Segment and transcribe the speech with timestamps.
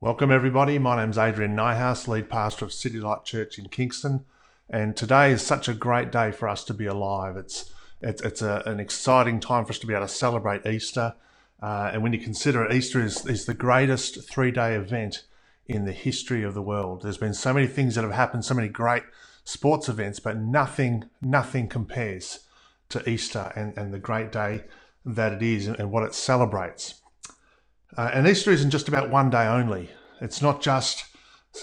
[0.00, 0.78] Welcome, everybody.
[0.78, 4.24] My name's Adrian Nyhouse, lead pastor of City Light Church in Kingston.
[4.70, 7.36] And today is such a great day for us to be alive.
[7.36, 11.16] It's, it's, it's a, an exciting time for us to be able to celebrate Easter.
[11.60, 15.24] Uh, and when you consider it, Easter is, is the greatest three day event
[15.66, 17.02] in the history of the world.
[17.02, 19.02] There's been so many things that have happened, so many great
[19.42, 22.46] sports events, but nothing, nothing compares
[22.90, 24.62] to Easter and, and the great day
[25.04, 26.97] that it is and, and what it celebrates.
[27.96, 29.90] Uh, and Easter isn't just about one day only.
[30.20, 31.04] It's not just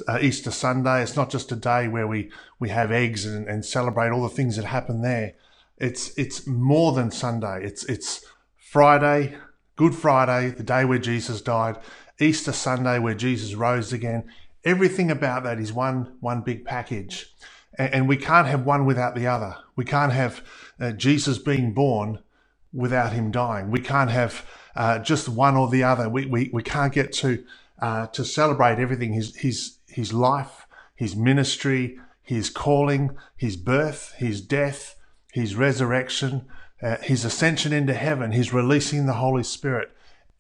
[0.08, 1.02] uh, Easter Sunday.
[1.02, 4.30] It's not just a day where we, we have eggs and, and celebrate all the
[4.30, 5.34] things that happen there.
[5.78, 7.66] It's it's more than Sunday.
[7.66, 8.26] It's it's
[8.58, 9.36] Friday,
[9.76, 11.78] Good Friday, the day where Jesus died,
[12.20, 14.32] Easter Sunday where Jesus rose again.
[14.64, 17.28] Everything about that is one one big package,
[17.78, 19.58] and, and we can't have one without the other.
[19.76, 20.42] We can't have
[20.80, 22.20] uh, Jesus being born
[22.72, 23.70] without him dying.
[23.70, 24.46] We can't have
[24.76, 26.10] uh, just one or the other.
[26.10, 27.44] We, we, we can't get to,
[27.80, 34.42] uh, to celebrate everything his, his, his life, his ministry, his calling, his birth, his
[34.42, 34.96] death,
[35.32, 36.46] his resurrection,
[36.82, 39.92] uh, his ascension into heaven, his releasing the Holy Spirit.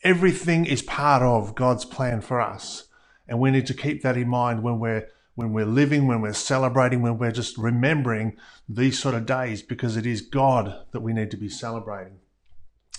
[0.03, 2.85] Everything is part of God's plan for us.
[3.27, 6.31] And we need to keep that in mind when we're when we're living, when we're
[6.31, 8.37] celebrating, when we're just remembering
[8.69, 12.19] these sort of days, because it is God that we need to be celebrating.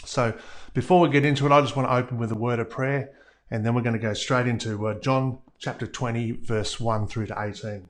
[0.05, 0.34] So
[0.75, 3.11] before we get into it, I just want to open with a word of prayer,
[3.50, 7.27] and then we're going to go straight into uh, John chapter 20, verse 1 through
[7.27, 7.88] to 18.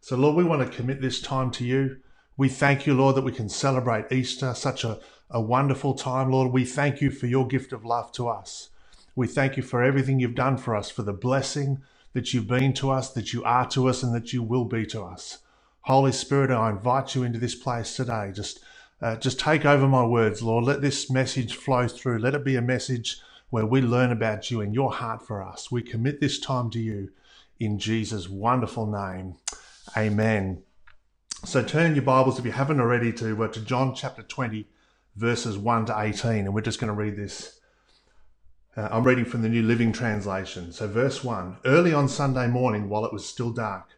[0.00, 1.98] So, Lord, we want to commit this time to you.
[2.36, 6.52] We thank you, Lord, that we can celebrate Easter, such a, a wonderful time, Lord.
[6.52, 8.70] We thank you for your gift of love to us.
[9.16, 12.72] We thank you for everything you've done for us, for the blessing that you've been
[12.74, 15.38] to us, that you are to us, and that you will be to us.
[15.82, 18.30] Holy Spirit, I invite you into this place today.
[18.32, 18.60] Just
[19.00, 20.64] uh, just take over my words, Lord.
[20.64, 22.18] Let this message flow through.
[22.18, 25.70] Let it be a message where we learn about you and your heart for us.
[25.70, 27.10] We commit this time to you
[27.60, 29.36] in Jesus' wonderful name.
[29.96, 30.62] Amen.
[31.44, 34.66] So turn your Bibles, if you haven't already, to, uh, to John chapter 20,
[35.14, 37.60] verses 1 to 18, and we're just going to read this.
[38.76, 40.72] Uh, I'm reading from the New Living Translation.
[40.72, 43.88] So, verse 1 Early on Sunday morning, while it was still dark,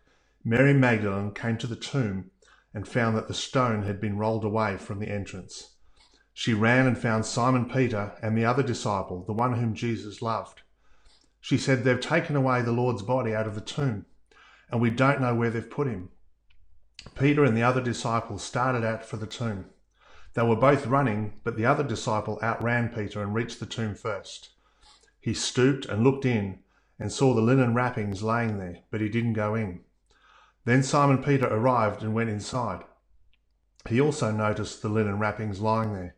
[0.44, 2.30] Mary Magdalene came to the tomb
[2.72, 5.76] and found that the stone had been rolled away from the entrance.
[6.32, 10.62] She ran and found Simon Peter and the other disciple, the one whom Jesus loved.
[11.40, 14.06] She said, They've taken away the Lord's body out of the tomb,
[14.70, 16.10] and we don't know where they've put him.
[17.18, 19.66] Peter and the other disciple started out for the tomb.
[20.34, 24.50] They were both running, but the other disciple outran Peter and reached the tomb first.
[25.18, 26.60] He stooped and looked in
[26.98, 29.80] and saw the linen wrappings laying there, but he didn't go in.
[30.64, 32.84] Then Simon Peter arrived and went inside.
[33.88, 36.16] He also noticed the linen wrappings lying there,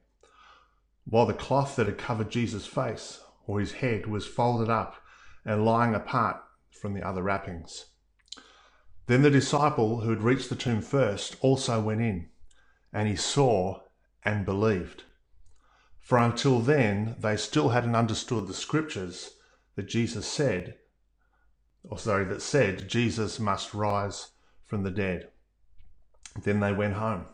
[1.05, 4.97] while the cloth that had covered Jesus' face or his head was folded up
[5.45, 7.87] and lying apart from the other wrappings.
[9.07, 12.29] Then the disciple who had reached the tomb first also went in,
[12.93, 13.81] and he saw
[14.25, 15.05] and believed.
[16.01, 19.37] For until then they still hadn't understood the scriptures
[19.77, 20.79] that Jesus said,
[21.85, 24.32] or sorry, that said Jesus must rise
[24.73, 25.29] from the dead.
[26.45, 27.27] Then they went home.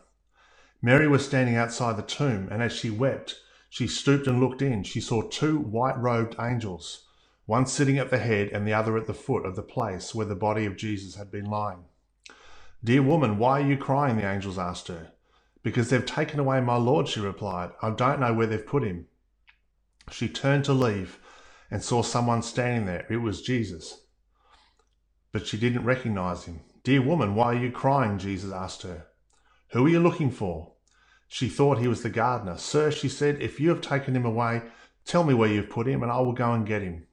[0.81, 3.35] Mary was standing outside the tomb, and as she wept,
[3.69, 4.83] she stooped and looked in.
[4.83, 7.07] She saw two white robed angels,
[7.45, 10.25] one sitting at the head and the other at the foot of the place where
[10.25, 11.85] the body of Jesus had been lying.
[12.83, 14.17] Dear woman, why are you crying?
[14.17, 15.13] The angels asked her.
[15.63, 17.71] Because they've taken away my Lord, she replied.
[17.81, 19.07] I don't know where they've put him.
[20.11, 21.19] She turned to leave
[21.71, 23.07] and saw someone standing there.
[23.09, 24.01] It was Jesus.
[25.31, 26.59] But she didn't recognize him.
[26.83, 28.17] Dear woman, why are you crying?
[28.17, 29.07] Jesus asked her.
[29.71, 30.73] Who are you looking for?
[31.27, 32.57] She thought he was the gardener.
[32.57, 34.63] Sir, she said, if you have taken him away,
[35.05, 37.05] tell me where you've put him, and I will go and get him.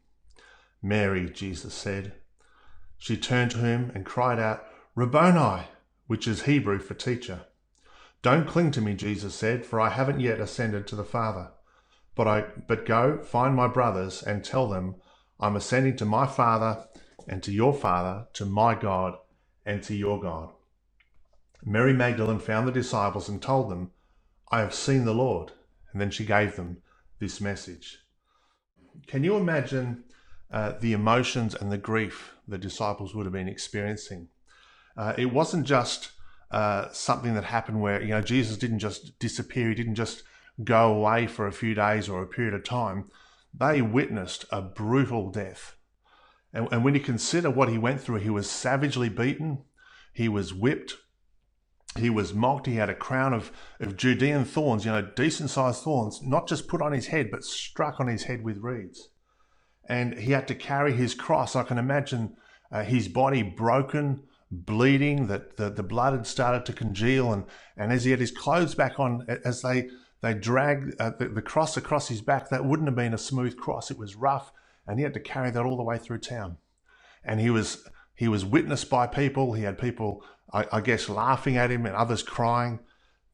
[0.81, 2.15] Mary, Jesus said.
[2.97, 5.65] She turned to him and cried out, Rabboni,
[6.07, 7.43] which is Hebrew for teacher.
[8.23, 11.51] Don't cling to me, Jesus said, for I haven't yet ascended to the Father.
[12.15, 14.97] But I but go, find my brothers, and tell them,
[15.39, 16.87] I'm ascending to my Father
[17.29, 19.19] and to your Father, to my God
[19.67, 20.53] and to your God.
[21.65, 23.91] Mary Magdalene found the disciples and told them,
[24.51, 25.53] I have seen the Lord.
[25.93, 26.79] And then she gave them
[27.19, 27.99] this message.
[29.07, 30.05] Can you imagine
[30.53, 34.29] uh, the emotions and the grief the disciples would have been experiencing?
[34.97, 36.13] Uh, it wasn't just
[36.51, 40.23] uh, something that happened where, you know, Jesus didn't just disappear, he didn't just
[40.63, 43.11] go away for a few days or a period of time.
[43.53, 45.76] They witnessed a brutal death.
[46.53, 49.65] And, and when you consider what he went through, he was savagely beaten,
[50.13, 50.95] he was whipped,
[51.99, 53.51] he was mocked, he had a crown of,
[53.81, 57.45] of Judean thorns, you know, decent sized thorns, not just put on his head, but
[57.45, 59.11] struck on his head with reeds.
[59.89, 61.57] and he had to carry his cross.
[61.57, 62.37] I can imagine
[62.71, 67.45] uh, his body broken, bleeding, that the, the blood had started to congeal, and,
[67.77, 69.89] and as he had his clothes back on, as they
[70.23, 73.57] they dragged uh, the, the cross across his back, that wouldn't have been a smooth
[73.57, 73.91] cross.
[73.91, 74.51] It was rough,
[74.87, 76.59] and he had to carry that all the way through town.
[77.25, 79.53] And he was he was witnessed by people.
[79.53, 82.81] He had people, I, I guess, laughing at him and others crying.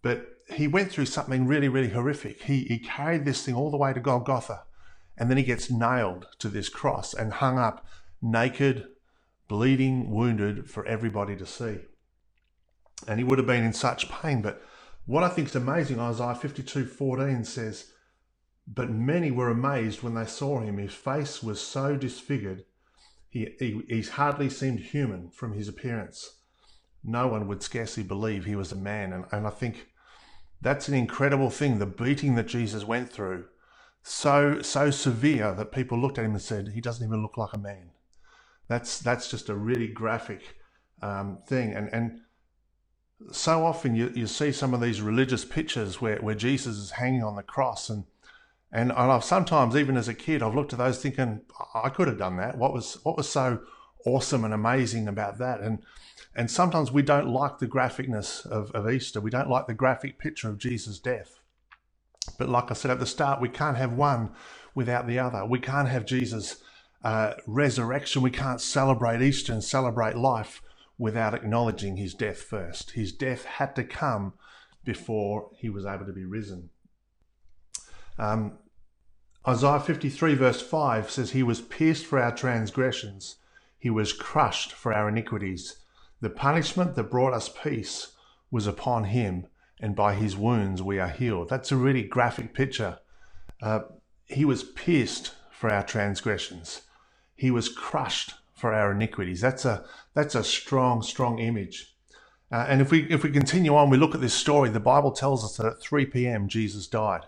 [0.02, 2.43] But he went through something really, really horrific.
[2.43, 4.64] He, he carried this thing all the way to Golgotha,
[5.16, 7.87] and then he gets nailed to this cross and hung up
[8.20, 8.87] naked,
[9.48, 11.78] bleeding, wounded for everybody to see.
[13.06, 14.43] And he would have been in such pain.
[14.43, 14.62] But
[15.06, 17.93] what I think is amazing, Isaiah 52 14 says,
[18.66, 20.78] But many were amazed when they saw him.
[20.78, 22.64] His face was so disfigured,
[23.28, 26.36] he, he, he hardly seemed human from his appearance.
[27.02, 29.12] No one would scarcely believe he was a man.
[29.12, 29.88] And, and I think
[30.60, 31.78] that's an incredible thing.
[31.78, 33.46] The beating that Jesus went through,
[34.02, 37.54] so so severe that people looked at him and said, "He doesn't even look like
[37.54, 37.90] a man."
[38.68, 40.56] That's that's just a really graphic
[41.00, 42.20] um, thing, and and
[43.30, 47.22] so often you, you see some of these religious pictures where, where Jesus is hanging
[47.22, 48.04] on the cross and
[48.72, 51.42] and I've sometimes even as a kid I've looked at those thinking
[51.74, 52.56] I could have done that.
[52.56, 53.60] What was what was so
[54.06, 55.60] awesome and amazing about that?
[55.60, 55.80] And
[56.34, 59.20] and sometimes we don't like the graphicness of, of Easter.
[59.20, 61.40] We don't like the graphic picture of Jesus' death.
[62.38, 64.30] But like I said at the start, we can't have one
[64.74, 65.44] without the other.
[65.44, 66.62] We can't have Jesus'
[67.04, 68.22] uh, resurrection.
[68.22, 70.62] We can't celebrate Easter and celebrate life
[70.96, 72.92] without acknowledging his death first.
[72.92, 74.34] His death had to come
[74.84, 76.70] before he was able to be risen.
[78.19, 78.58] Um,
[79.46, 83.36] Isaiah 53, verse 5 says, He was pierced for our transgressions,
[83.78, 85.78] He was crushed for our iniquities.
[86.20, 88.12] The punishment that brought us peace
[88.52, 89.46] was upon him,
[89.80, 91.48] and by his wounds we are healed.
[91.48, 93.00] That's a really graphic picture.
[93.60, 93.80] Uh,
[94.26, 96.82] he was pierced for our transgressions.
[97.34, 99.40] He was crushed for our iniquities.
[99.40, 99.84] That's a
[100.14, 101.96] that's a strong, strong image.
[102.52, 104.68] Uh, and if we if we continue on, we look at this story.
[104.68, 106.46] The Bible tells us that at 3 p.m.
[106.46, 107.22] Jesus died,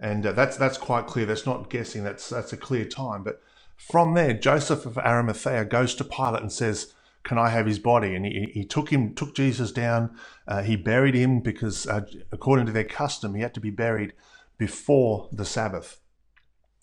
[0.00, 1.26] and uh, that's that's quite clear.
[1.26, 2.04] That's not guessing.
[2.04, 3.22] That's that's a clear time.
[3.22, 3.42] But
[3.76, 6.92] from there, Joseph of Arimathea goes to Pilate and says,
[7.24, 8.14] can I have his body?
[8.14, 10.16] And he, he took him, took Jesus down.
[10.46, 14.12] Uh, he buried him because, uh, according to their custom, he had to be buried
[14.58, 16.00] before the Sabbath,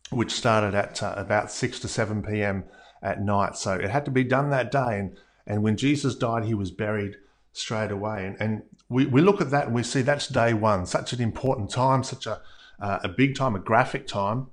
[0.09, 2.65] which started at uh, about six to seven p.m.
[3.01, 3.55] at night.
[3.55, 4.99] So it had to be done that day.
[4.99, 7.17] And and when Jesus died, he was buried
[7.53, 8.25] straight away.
[8.25, 11.21] And and we, we look at that and we see that's day one, such an
[11.21, 12.41] important time, such a
[12.81, 14.47] uh, a big time, a graphic time.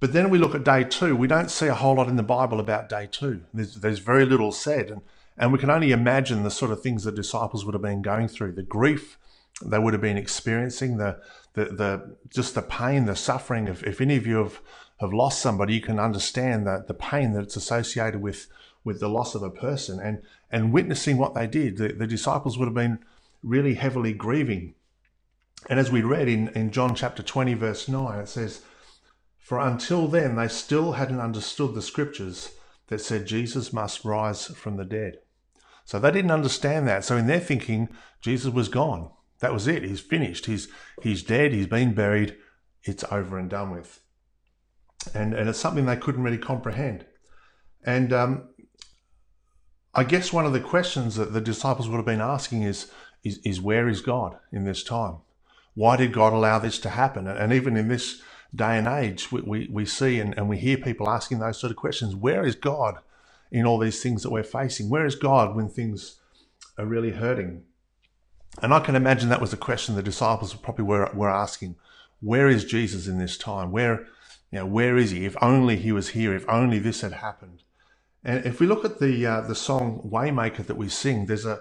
[0.00, 2.22] But then we look at day two, we don't see a whole lot in the
[2.22, 3.42] Bible about day two.
[3.54, 4.90] There's, there's very little said.
[4.90, 5.00] And,
[5.36, 8.28] and we can only imagine the sort of things the disciples would have been going
[8.28, 9.18] through the grief
[9.64, 11.20] they would have been experiencing, the,
[11.54, 13.66] the, the just the pain, the suffering.
[13.66, 14.60] If, if any of you have,
[15.00, 18.46] have lost somebody, you can understand that the pain that's associated with,
[18.84, 21.76] with the loss of a person and, and witnessing what they did.
[21.76, 23.00] The, the disciples would have been
[23.42, 24.74] really heavily grieving.
[25.68, 28.62] And as we read in, in John chapter 20, verse 9, it says,
[29.48, 32.52] for until then, they still hadn't understood the scriptures
[32.88, 35.20] that said Jesus must rise from the dead.
[35.86, 37.02] So they didn't understand that.
[37.02, 37.88] So in their thinking,
[38.20, 39.10] Jesus was gone.
[39.40, 39.84] That was it.
[39.84, 40.44] He's finished.
[40.44, 40.68] He's
[41.02, 41.54] he's dead.
[41.54, 42.36] He's been buried.
[42.82, 44.00] It's over and done with.
[45.14, 47.06] And and it's something they couldn't really comprehend.
[47.84, 48.50] And um,
[49.94, 52.90] I guess one of the questions that the disciples would have been asking is
[53.24, 55.20] is, is where is God in this time?
[55.78, 57.28] Why did God allow this to happen?
[57.28, 58.20] And even in this
[58.52, 61.70] day and age, we, we, we see and, and we hear people asking those sort
[61.70, 62.16] of questions.
[62.16, 62.98] Where is God
[63.52, 64.90] in all these things that we're facing?
[64.90, 66.16] Where is God when things
[66.76, 67.62] are really hurting?
[68.60, 71.76] And I can imagine that was a question the disciples probably were, were asking.
[72.20, 73.70] Where is Jesus in this time?
[73.70, 74.00] Where,
[74.50, 75.26] you know, where is he?
[75.26, 76.34] If only he was here.
[76.34, 77.62] If only this had happened.
[78.24, 81.60] And if we look at the uh, the song Waymaker that we sing, there's a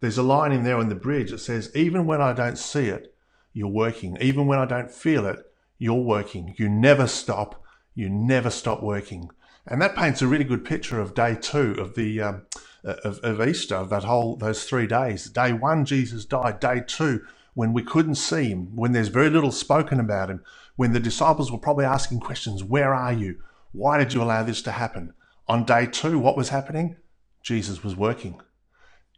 [0.00, 2.88] there's a line in there on the bridge that says, "Even when I don't see
[2.88, 3.14] it,
[3.58, 4.16] you're working.
[4.20, 5.38] Even when I don't feel it,
[5.78, 6.54] you're working.
[6.56, 7.50] You never stop.
[7.94, 9.30] You never stop working.
[9.66, 12.46] And that paints a really good picture of day two of the um,
[12.84, 15.28] of, of Easter, of that whole those three days.
[15.28, 16.60] Day one, Jesus died.
[16.60, 17.24] Day two,
[17.54, 20.44] when we couldn't see him, when there's very little spoken about him,
[20.76, 23.40] when the disciples were probably asking questions, "Where are you?
[23.72, 25.14] Why did you allow this to happen?"
[25.48, 26.96] On day two, what was happening?
[27.42, 28.40] Jesus was working.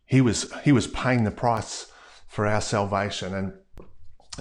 [0.06, 1.92] He was he was paying the price
[2.26, 3.52] for our salvation, and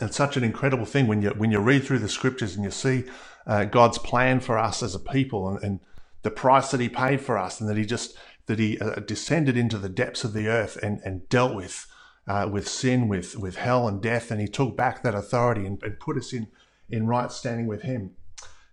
[0.01, 2.71] it's such an incredible thing when you when you read through the scriptures and you
[2.71, 3.05] see
[3.47, 5.79] uh, God's plan for us as a people and, and,
[6.21, 8.17] the price that He paid for us, and that He just
[8.47, 11.87] that He uh, descended into the depths of the earth and, and dealt with
[12.27, 15.81] uh, with sin, with with hell and death, and He took back that authority and,
[15.81, 16.47] and put us in
[16.89, 18.11] in right standing with Him.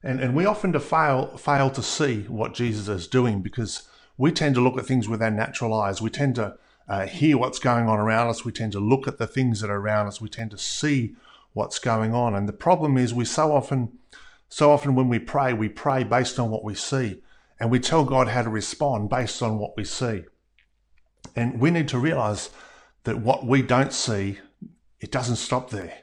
[0.03, 4.31] And, and we often to fail, fail to see what Jesus is doing because we
[4.31, 6.01] tend to look at things with our natural eyes.
[6.01, 6.57] We tend to
[6.89, 8.45] uh, hear what's going on around us.
[8.45, 10.21] We tend to look at the things that are around us.
[10.21, 11.17] We tend to see
[11.53, 12.35] what's going on.
[12.35, 13.99] And the problem is we so often,
[14.49, 17.23] so often when we pray, we pray based on what we see
[17.59, 20.25] and we tell God how to respond based on what we see.
[21.35, 22.51] And we need to realize
[23.05, 24.39] that what we don't see,
[25.01, 25.95] it doesn't stop there.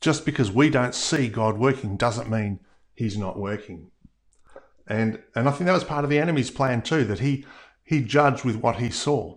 [0.00, 2.60] Just because we don't see God working doesn't mean
[2.94, 3.90] he's not working.
[4.86, 7.44] And and I think that was part of the enemy's plan too, that he
[7.84, 9.36] he judged with what he saw.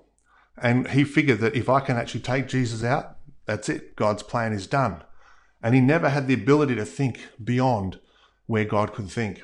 [0.62, 3.96] And he figured that if I can actually take Jesus out, that's it.
[3.96, 5.04] God's plan is done.
[5.62, 8.00] And he never had the ability to think beyond
[8.46, 9.42] where God could think.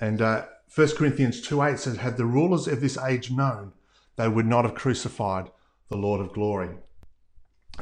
[0.00, 3.72] And uh, 1 Corinthians 2 8 says, Had the rulers of this age known,
[4.16, 5.50] they would not have crucified
[5.88, 6.70] the Lord of glory.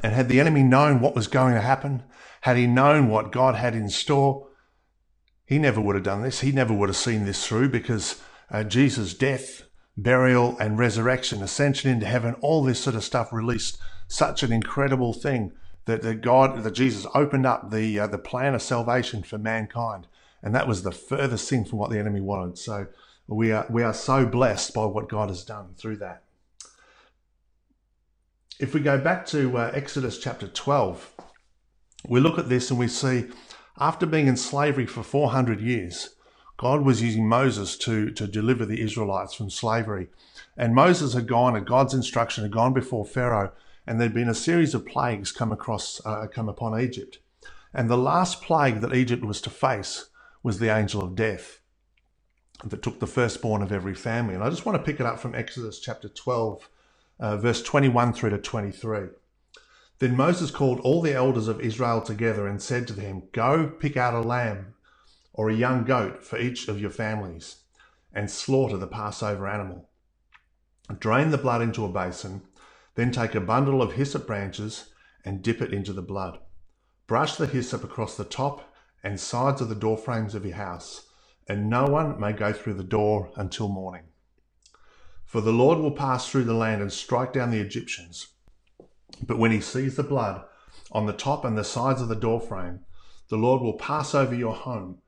[0.03, 2.03] And had the enemy known what was going to happen,
[2.43, 4.49] had he known what God had in store,
[5.45, 6.41] he never would have done this.
[6.41, 9.63] He never would have seen this through because uh, Jesus' death,
[9.97, 13.79] burial, and resurrection, ascension into heaven, all this sort of stuff released
[14.09, 15.53] such an incredible thing
[15.85, 20.07] that, that God, that Jesus opened up the uh, the plan of salvation for mankind,
[20.43, 22.59] and that was the furthest thing from what the enemy wanted.
[22.59, 22.87] So
[23.27, 26.23] we are we are so blessed by what God has done through that.
[28.59, 31.15] If we go back to uh, Exodus chapter 12,
[32.09, 33.29] we look at this and we see
[33.79, 36.11] after being in slavery for 400 years,
[36.61, 40.09] God was using Moses to, to deliver the Israelites from slavery.
[40.59, 43.53] And Moses had gone, at God's instruction, had gone before Pharaoh,
[43.87, 47.19] and there'd been a series of plagues come across, uh, come upon Egypt.
[47.73, 50.11] And the last plague that Egypt was to face
[50.43, 51.61] was the angel of death
[52.63, 54.35] that took the firstborn of every family.
[54.35, 56.69] And I just want to pick it up from Exodus chapter 12,
[57.21, 59.07] uh, verse 21 through to 23.
[59.99, 63.97] Then Moses called all the elders of Israel together and said to them, Go pick
[63.97, 64.75] out a lamb
[65.33, 67.63] or a young goat for each of your families
[68.13, 69.89] and slaughter the Passover animal.
[70.99, 72.43] Drain the blood into a basin,
[72.97, 74.93] then take a bundle of hyssop branches
[75.25, 76.39] and dip it into the blood.
[77.07, 78.73] Brush the hyssop across the top
[79.03, 81.07] and sides of the door frames of your house,
[81.49, 84.05] and no one may go through the door until morning.
[85.25, 88.29] For the Lord will pass through the land and strike down the Egyptians.
[89.23, 90.45] But when he sees the blood
[90.93, 92.81] on the top and the sides of the doorframe,
[93.29, 94.99] the Lord will pass over your home.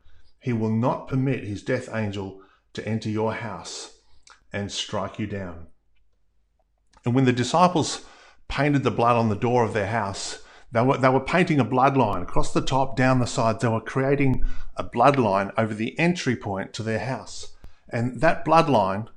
[0.42, 2.40] He will not permit his death angel
[2.72, 3.98] to enter your house
[4.52, 5.68] and strike you down.
[7.04, 8.04] And when the disciples
[8.48, 11.64] painted the blood on the door of their house, they were, they were painting a
[11.64, 13.62] bloodline across the top, down the sides.
[13.62, 14.44] They were creating
[14.76, 17.54] a bloodline over the entry point to their house.
[17.88, 19.08] And that bloodline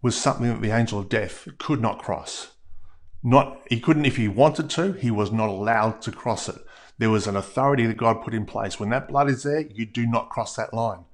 [0.00, 2.52] was something that the angel of death could not cross.
[3.22, 6.56] Not he couldn't if he wanted to, he was not allowed to cross it.
[7.00, 8.78] There was an authority that God put in place.
[8.78, 11.06] When that blood is there, you do not cross that line.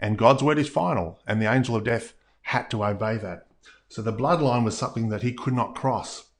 [0.00, 3.46] And God's word is final, and the angel of death had to obey that.
[3.90, 6.30] So the bloodline was something that he could not cross.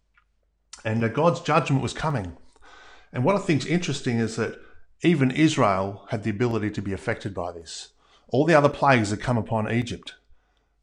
[0.87, 2.38] And uh, God's judgment was coming.
[3.12, 4.58] And what I think is interesting is that
[5.02, 7.90] even Israel had the ability to be affected by this.
[8.28, 10.14] All the other plagues had come upon Egypt.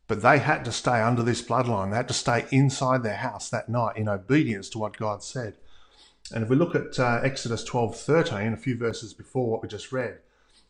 [0.07, 1.89] But they had to stay under this bloodline.
[1.89, 5.57] They had to stay inside their house that night in obedience to what God said.
[6.31, 9.67] And if we look at uh, Exodus 12 13, a few verses before what we
[9.67, 10.19] just read,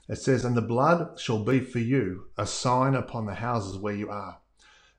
[0.08, 3.96] it says, And the blood shall be for you a sign upon the houses where
[3.96, 4.39] you are.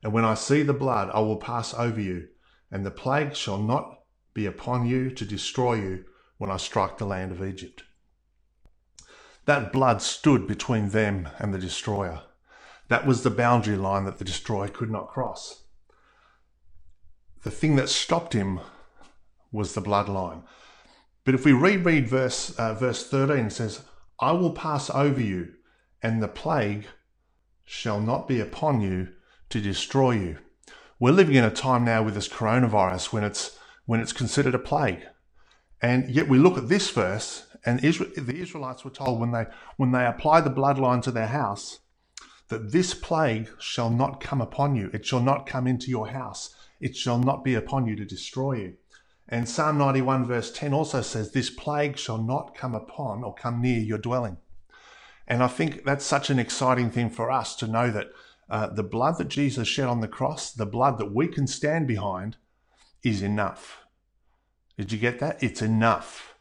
[0.01, 2.27] And when I see the blood, I will pass over you,
[2.71, 4.01] and the plague shall not
[4.33, 6.05] be upon you to destroy you
[6.37, 7.83] when I strike the land of Egypt.
[9.45, 12.21] That blood stood between them and the destroyer.
[12.87, 15.63] That was the boundary line that the destroyer could not cross.
[17.43, 18.61] The thing that stopped him
[19.53, 20.43] was the bloodline.
[21.23, 23.83] But if we reread verse, uh, verse 13, it says,
[24.19, 25.53] I will pass over you,
[26.01, 26.87] and the plague
[27.63, 29.09] shall not be upon you
[29.49, 30.37] to destroy you.
[30.99, 34.59] We're living in a time now with this coronavirus when it's when it's considered a
[34.59, 35.03] plague.
[35.81, 39.45] And yet we look at this verse, and Israel, the Israelites were told when they
[39.77, 41.79] when they apply the bloodline to their house,
[42.49, 44.89] that this plague shall not come upon you.
[44.93, 46.55] It shall not come into your house.
[46.79, 48.73] It shall not be upon you to destroy you.
[49.27, 53.61] And Psalm 91, verse 10 also says, This plague shall not come upon or come
[53.61, 54.37] near your dwelling.
[55.27, 58.07] And I think that's such an exciting thing for us to know that
[58.49, 61.87] uh, the blood that Jesus shed on the cross, the blood that we can stand
[61.87, 62.35] behind,
[63.01, 63.85] is enough.
[64.77, 65.41] Did you get that?
[65.41, 66.35] It's enough.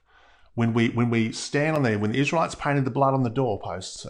[0.54, 3.30] When we when we stand on there, when the Israelites painted the blood on the
[3.30, 4.06] doorposts,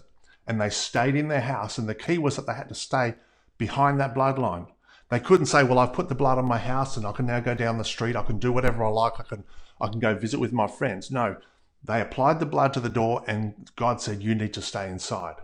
[0.46, 1.78] and they stayed in their house.
[1.78, 3.14] And the key was that they had to stay
[3.58, 4.66] behind that bloodline.
[5.12, 7.38] They couldn't say, "Well, I've put the blood on my house, and I can now
[7.38, 8.16] go down the street.
[8.16, 9.20] I can do whatever I like.
[9.20, 9.44] I can,
[9.78, 11.36] I can go visit with my friends." No,
[11.84, 15.34] they applied the blood to the door, and God said, "You need to stay inside."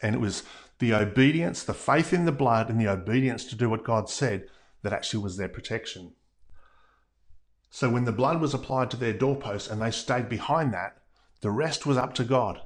[0.00, 0.44] And it was
[0.78, 4.46] the obedience, the faith in the blood, and the obedience to do what God said
[4.82, 6.12] that actually was their protection.
[7.70, 10.96] So when the blood was applied to their doorposts and they stayed behind that,
[11.40, 12.62] the rest was up to God.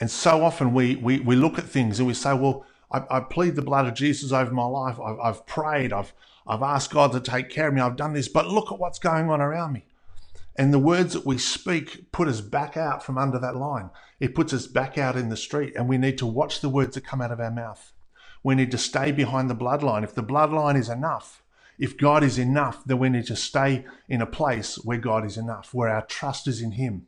[0.00, 3.20] And so often we, we, we look at things and we say, well, I, I
[3.20, 4.98] plead the blood of Jesus over my life.
[5.00, 5.92] I've, I've prayed.
[5.92, 6.12] I've,
[6.46, 7.80] I've asked God to take care of me.
[7.80, 9.84] I've done this, but look at what's going on around me.
[10.56, 13.90] And the words that we speak put us back out from under that line.
[14.18, 16.94] It puts us back out in the street, and we need to watch the words
[16.94, 17.92] that come out of our mouth.
[18.42, 20.04] We need to stay behind the bloodline.
[20.04, 21.42] If the bloodline is enough,
[21.78, 25.38] if God is enough, then we need to stay in a place where God is
[25.38, 27.06] enough, where our trust is in Him.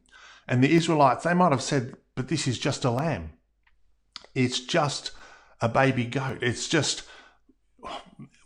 [0.48, 3.32] And the Israelites, they might have said, but this is just a lamb.
[4.34, 5.10] It's just
[5.62, 6.42] a baby goat.
[6.42, 7.04] It's just,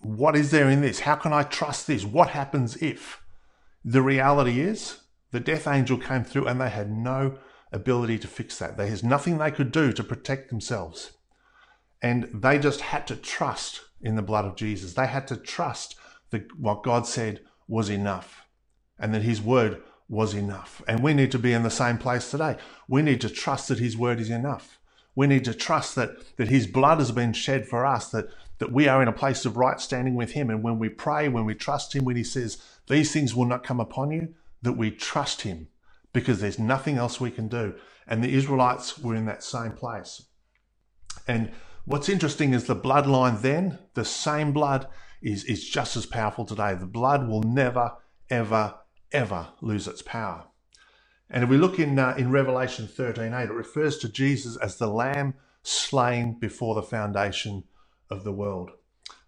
[0.00, 1.00] what is there in this?
[1.00, 2.04] How can I trust this?
[2.04, 3.20] What happens if?
[3.85, 5.00] The reality is,
[5.32, 7.38] the death angel came through and they had no
[7.73, 8.76] ability to fix that.
[8.76, 11.12] There is nothing they could do to protect themselves.
[12.02, 14.94] And they just had to trust in the blood of Jesus.
[14.94, 15.96] They had to trust
[16.30, 18.46] that what God said was enough
[18.99, 20.82] and that His word was enough.
[20.87, 22.56] And we need to be in the same place today.
[22.88, 24.78] We need to trust that His word is enough.
[25.16, 28.70] We need to trust that, that His blood has been shed for us, that, that
[28.70, 30.50] we are in a place of right standing with Him.
[30.50, 33.64] And when we pray, when we trust Him, when He says, These things will not
[33.64, 35.68] come upon you, that we trust Him
[36.12, 37.75] because there's nothing else we can do.
[38.06, 40.23] And the Israelites were in that same place.
[41.26, 41.50] And
[41.85, 44.87] what's interesting is the bloodline then, the same blood
[45.23, 46.75] is, is just as powerful today.
[46.75, 47.92] The blood will never,
[48.30, 48.75] ever,
[49.12, 50.44] ever lose its power.
[51.30, 54.87] And if we look in, uh, in Revelation 13.8, it refers to Jesus as the
[54.87, 57.64] lamb slain before the foundation
[58.11, 58.71] of the world.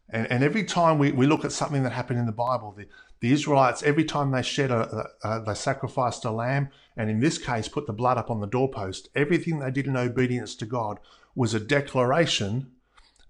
[0.08, 2.86] And, and every time we, we look at something that happened in the Bible, the,
[3.20, 7.38] the Israelites, every time they shed a, a, they sacrificed a lamb, and in this
[7.38, 11.00] case, put the blood up on the doorpost, everything they did in obedience to God
[11.34, 12.70] was a declaration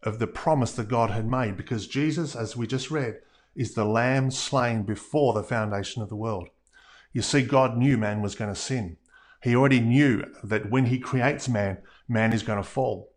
[0.02, 3.20] of the promise that God had made because Jesus, as we just read,
[3.56, 6.48] is the lamb slain before the foundation of the world.
[7.12, 8.96] You see, God knew man was going to sin.
[9.42, 13.12] He already knew that when he creates man, man is going to fall.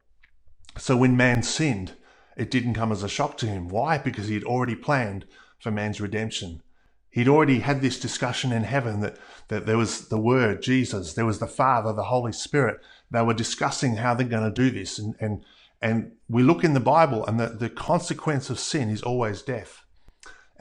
[0.77, 1.93] So when man sinned,
[2.37, 3.67] it didn't come as a shock to him.
[3.67, 3.97] Why?
[3.97, 5.25] Because he had already planned
[5.59, 6.61] for man's redemption.
[7.09, 9.17] He'd already had this discussion in heaven that,
[9.49, 12.79] that there was the Word, Jesus, there was the Father, the Holy Spirit.
[13.09, 14.97] They were discussing how they're going to do this.
[14.97, 15.43] And, and
[15.81, 19.80] and we look in the Bible, and the, the consequence of sin is always death.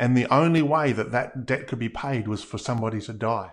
[0.00, 3.52] And the only way that that debt could be paid was for somebody to die.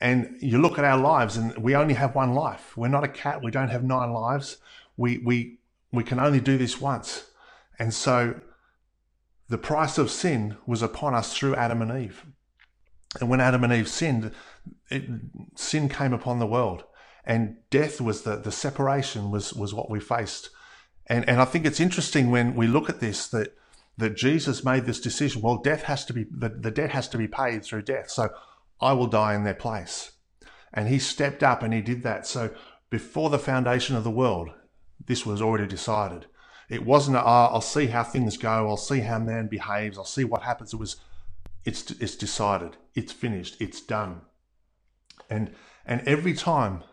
[0.00, 2.76] And you look at our lives, and we only have one life.
[2.76, 3.42] We're not a cat.
[3.42, 4.56] We don't have nine lives.
[4.96, 5.60] We, we,
[5.92, 7.30] we can only do this once.
[7.78, 8.40] And so
[9.48, 12.26] the price of sin was upon us through Adam and Eve.
[13.20, 14.32] And when Adam and Eve sinned,
[14.90, 15.04] it,
[15.54, 16.82] sin came upon the world.
[17.24, 20.50] And death was the, the separation was, was what we faced
[21.10, 23.56] and, and I think it's interesting when we look at this that,
[24.00, 25.42] that Jesus made this decision.
[25.42, 28.10] Well, death has to be, the, the debt has to be paid through death.
[28.10, 28.30] So
[28.80, 30.12] I will die in their place.
[30.72, 32.26] And he stepped up and he did that.
[32.26, 32.50] So
[32.90, 34.50] before the foundation of the world,
[35.06, 36.26] this was already decided.
[36.68, 37.20] It wasn't, oh,
[37.52, 38.68] I'll see how things go.
[38.68, 39.98] I'll see how man behaves.
[39.98, 40.72] I'll see what happens.
[40.72, 40.96] It was,
[41.64, 42.76] it's, it's decided.
[42.94, 43.60] It's finished.
[43.60, 44.22] It's done.
[45.28, 45.52] And,
[45.84, 46.84] and every time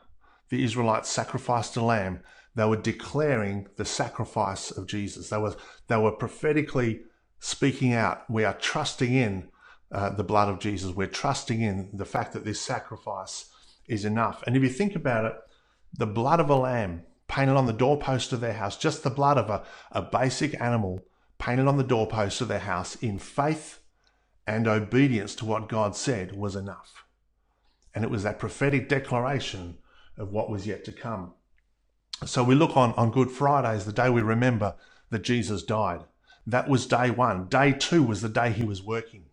[0.50, 2.22] the Israelites sacrificed a lamb,
[2.58, 5.30] they were declaring the sacrifice of Jesus.
[5.30, 5.56] They were,
[5.88, 7.02] they were prophetically
[7.40, 8.28] speaking out.
[8.30, 9.50] We are trusting in
[9.92, 10.92] uh, the blood of Jesus.
[10.92, 13.52] We're trusting in the fact that this sacrifice
[13.88, 14.44] is enough.
[14.48, 15.36] And if you think about it,
[15.94, 19.38] the blood of a lamb painted on the doorpost of their house, just the blood
[19.38, 21.02] of a, a basic animal
[21.38, 23.82] painted on the doorpost of their house in faith
[24.48, 27.06] and obedience to what God said was enough.
[27.94, 29.78] And it was that prophetic declaration
[30.18, 31.34] of what was yet to come.
[32.26, 34.76] So we look on, on Good Friday as the day we remember
[35.12, 36.02] that Jesus died.
[36.46, 37.48] That was day one.
[37.48, 39.26] Day two was the day he was working.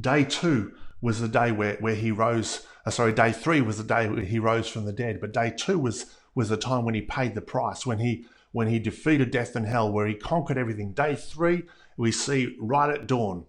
[0.00, 2.66] Day two was the day where, where he rose.
[2.84, 5.20] Uh, sorry, day three was the day where he rose from the dead.
[5.20, 8.68] But day two was, was the time when he paid the price, when he, when
[8.68, 10.92] he defeated death and hell, where he conquered everything.
[10.92, 11.64] Day three,
[11.96, 13.44] we see right at dawn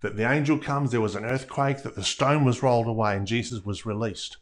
[0.00, 3.26] that the angel comes, there was an earthquake, that the stone was rolled away, and
[3.26, 4.38] Jesus was released.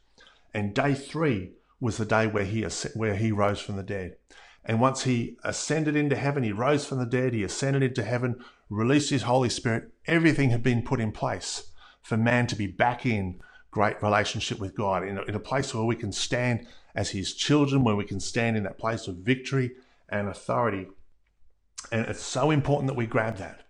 [0.55, 2.63] And day three was the day where he,
[2.95, 4.17] where he rose from the dead.
[4.65, 8.45] And once he ascended into heaven, he rose from the dead, he ascended into heaven,
[8.69, 11.71] released his Holy Spirit, everything had been put in place
[12.03, 13.41] for man to be back in
[13.71, 17.35] great relationship with God, in a, in a place where we can stand as his
[17.35, 19.73] children, where we can stand in that place of victory
[20.09, 20.89] and authority.
[21.93, 23.63] And it's so important that we grab that.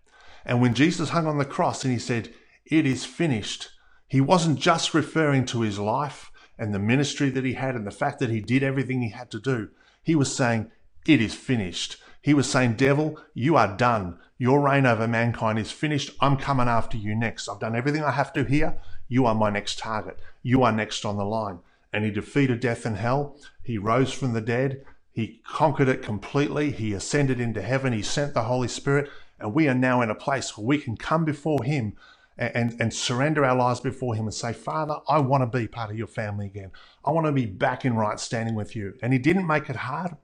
[0.45, 2.33] And when Jesus hung on the cross and he said,
[2.65, 3.69] It is finished,
[4.09, 6.30] he wasn't just referring to his life
[6.61, 9.31] and the ministry that he had and the fact that he did everything he had
[9.31, 9.71] to do.
[10.03, 10.71] He was saying,
[11.07, 11.97] It is finished.
[12.21, 14.19] He was saying, Devil, you are done.
[14.37, 16.11] Your reign over mankind is finished.
[16.21, 17.49] I'm coming after you next.
[17.49, 18.79] I've done everything I have to here.
[19.09, 20.21] You are my next target.
[20.43, 21.61] You are next on the line.
[21.95, 23.39] And he defeated death and hell.
[23.63, 24.85] He rose from the dead.
[25.13, 26.73] He conquered it completely.
[26.73, 27.95] He ascended into heaven.
[27.95, 29.11] He sent the Holy Spirit.
[29.39, 31.97] And we are now in a place where we can come before him
[32.41, 35.91] and, and, surrender our lives before him and say, Father, I want to be part
[35.91, 36.73] of your family again.
[37.05, 38.95] I want to be back in right standing with you.
[39.03, 40.17] And he didn't make it hard.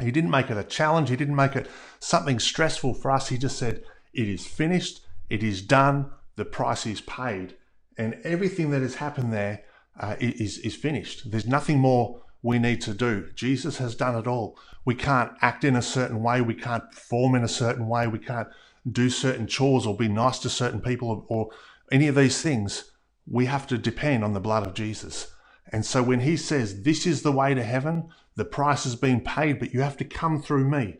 [0.00, 1.08] He didn't make it a challenge.
[1.08, 1.68] He didn't make it
[2.00, 3.28] something stressful for us.
[3.28, 5.06] He just said, It is finished.
[5.28, 6.10] It is done.
[6.34, 7.56] The price is paid.
[7.96, 9.62] And everything that has happened there
[9.98, 11.30] uh, is is finished.
[11.30, 13.30] There's nothing more we need to do.
[13.34, 14.58] Jesus has done it all.
[14.84, 16.40] We can't act in a certain way.
[16.40, 18.06] We can't perform in a certain way.
[18.06, 18.48] We can't
[18.90, 21.50] do certain chores or be nice to certain people or, or
[21.92, 22.90] any of these things.
[23.26, 25.32] We have to depend on the blood of Jesus.
[25.72, 29.20] And so when he says, This is the way to heaven, the price has been
[29.20, 30.98] paid, but you have to come through me,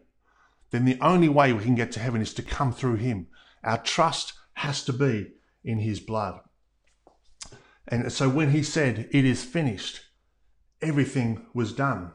[0.71, 3.27] then the only way we can get to heaven is to come through him.
[3.65, 5.33] Our trust has to be
[5.65, 6.41] in his blood.
[7.89, 10.01] And so when he said, It is finished,
[10.81, 12.13] everything was done.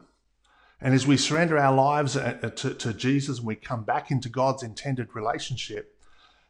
[0.80, 4.10] And as we surrender our lives uh, uh, to, to Jesus and we come back
[4.10, 5.98] into God's intended relationship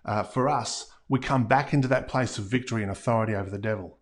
[0.05, 3.59] uh, for us, we come back into that place of victory and authority over the
[3.59, 3.99] devil.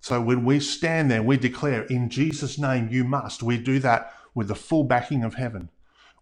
[0.00, 3.42] So when we stand there, we declare, In Jesus' name, you must.
[3.42, 5.68] We do that with the full backing of heaven.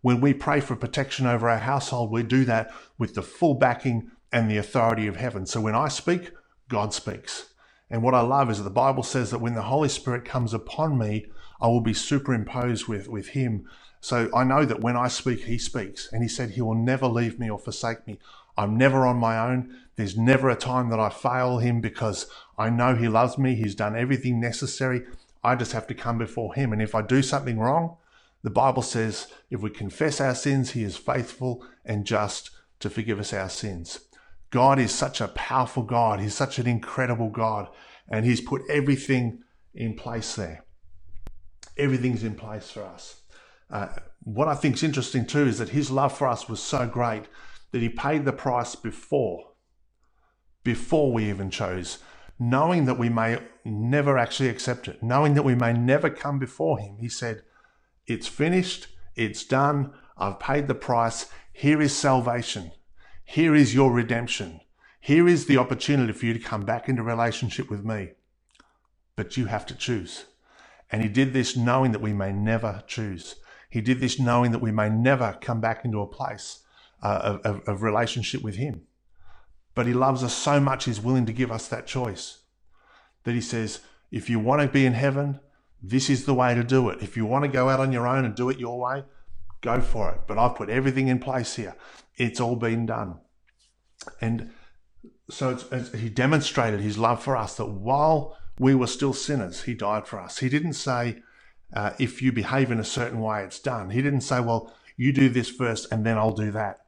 [0.01, 4.11] When we pray for protection over our household, we do that with the full backing
[4.33, 5.47] and the authority of heaven.
[5.47, 6.33] So when I speak,
[6.69, 7.48] God speaks.
[7.91, 10.53] And what I love is that the Bible says that when the Holy Spirit comes
[10.53, 11.27] upon me,
[11.61, 13.69] I will be superimposed with, with him.
[14.01, 16.09] So I know that when I speak, he speaks.
[16.13, 18.19] And he said he will never leave me or forsake me.
[18.57, 19.75] I'm never on my own.
[19.97, 23.55] There's never a time that I fail him because I know he loves me.
[23.55, 25.05] He's done everything necessary.
[25.43, 26.73] I just have to come before him.
[26.73, 27.97] And if I do something wrong,
[28.43, 33.19] the Bible says if we confess our sins, he is faithful and just to forgive
[33.19, 34.01] us our sins.
[34.51, 36.21] God is such a powerful God.
[36.21, 37.69] He's such an incredible God.
[38.11, 39.43] And He's put everything
[39.75, 40.65] in place there.
[41.77, 43.23] Everything's in place for us.
[43.71, 43.89] Uh,
[44.21, 47.25] what I think is interesting too is that His love for us was so great
[47.73, 49.53] that He paid the price before,
[50.65, 51.99] before we even chose,
[52.39, 56.79] knowing that we may never actually accept it, knowing that we may never come before
[56.79, 56.97] Him.
[56.99, 57.43] He said,
[58.07, 62.73] It's finished, it's done, I've paid the price, here is salvation.
[63.31, 64.63] Here is your redemption.
[65.01, 68.13] Here is the opportunity for you to come back into relationship with me.
[69.17, 70.25] But you have to choose.
[70.91, 73.35] And he did this knowing that we may never choose.
[73.69, 76.61] He did this knowing that we may never come back into a place
[77.03, 78.87] uh, of, of relationship with him.
[79.75, 82.39] But he loves us so much, he's willing to give us that choice.
[83.25, 85.41] That he says, if you want to be in heaven,
[85.83, 87.03] this is the way to do it.
[87.03, 89.05] If you want to go out on your own and do it your way,
[89.61, 90.21] go for it.
[90.27, 91.77] But I've put everything in place here.
[92.17, 93.21] It's all been done.
[94.21, 94.51] And
[95.31, 99.63] so it's, it's, he demonstrated his love for us that while we were still sinners,
[99.63, 100.39] he died for us.
[100.39, 101.23] He didn't say,
[101.75, 103.91] uh, if you behave in a certain way, it's done.
[103.91, 106.81] He didn't say, well, you do this first and then I'll do that.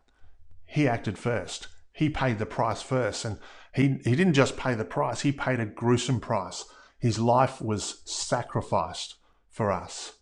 [0.65, 1.69] He acted first.
[1.93, 3.25] He paid the price first.
[3.25, 3.39] And
[3.75, 6.65] he, he didn't just pay the price, he paid a gruesome price.
[6.99, 9.17] His life was sacrificed
[9.49, 10.15] for us.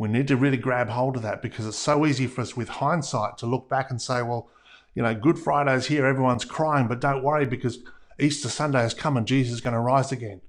[0.00, 2.70] We need to really grab hold of that because it's so easy for us with
[2.70, 4.48] hindsight to look back and say, well,
[4.94, 7.80] you know, Good Friday's here, everyone's crying, but don't worry because
[8.18, 10.40] Easter Sunday has come and Jesus is going to rise again.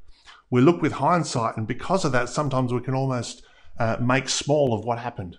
[0.50, 3.44] We look with hindsight, and because of that, sometimes we can almost
[3.78, 5.38] uh, make small of what happened.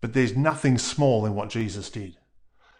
[0.00, 2.16] But there's nothing small in what Jesus did.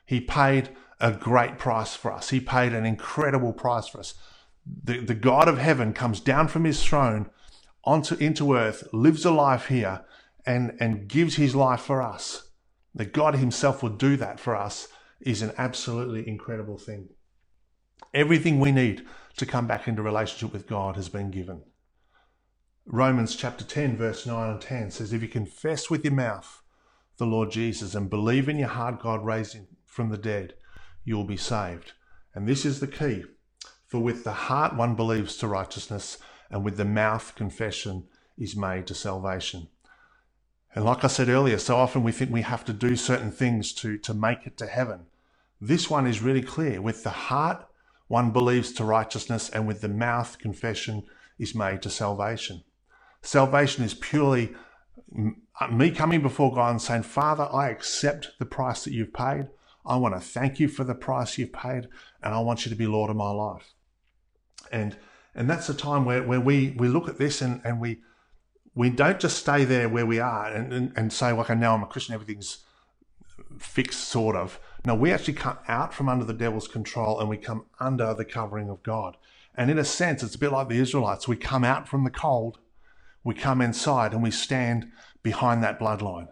[0.04, 4.14] He paid a great price for us, He paid an incredible price for us.
[4.66, 7.30] The, the God of heaven comes down from his throne
[7.84, 10.04] onto into earth, lives a life here,
[10.46, 12.50] and, and gives his life for us,
[12.94, 14.88] that God himself would do that for us
[15.20, 17.09] is an absolutely incredible thing.
[18.12, 19.04] Everything we need
[19.37, 21.62] to come back into relationship with God has been given.
[22.87, 26.62] Romans chapter 10, verse 9 and 10 says, If you confess with your mouth
[27.16, 30.54] the Lord Jesus and believe in your heart God raised him from the dead,
[31.04, 31.92] you will be saved.
[32.35, 33.24] And this is the key.
[33.87, 36.18] For with the heart one believes to righteousness,
[36.50, 38.04] and with the mouth confession
[38.37, 39.68] is made to salvation.
[40.74, 43.72] And like I said earlier, so often we think we have to do certain things
[43.74, 45.06] to, to make it to heaven.
[45.60, 46.82] This one is really clear.
[46.82, 47.64] With the heart,
[48.08, 51.04] one believes to righteousness, and with the mouth, confession
[51.38, 52.64] is made to salvation.
[53.22, 54.54] Salvation is purely
[55.60, 59.46] uh, me coming before God and saying, Father, I accept the price that you've paid.
[59.87, 61.88] I want to thank you for the price you've paid,
[62.22, 63.74] and I want you to be Lord of my life.
[64.72, 64.96] And
[65.34, 68.02] and that's a time where, where we, we look at this and, and we
[68.74, 71.82] we don't just stay there where we are and, and, and say, okay, now I'm
[71.82, 72.64] a Christian, everything's
[73.58, 74.58] fixed, sort of.
[74.84, 78.24] No, we actually come out from under the devil's control and we come under the
[78.24, 79.16] covering of God.
[79.54, 81.28] And in a sense, it's a bit like the Israelites.
[81.28, 82.58] We come out from the cold,
[83.22, 84.90] we come inside, and we stand
[85.22, 86.28] behind that bloodline